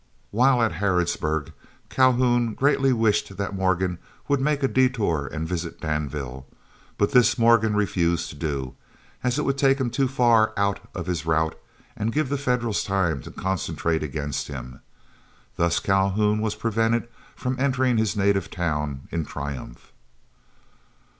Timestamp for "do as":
8.35-9.37